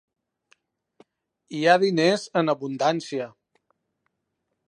[1.57, 3.31] Hi ha diners en abundància.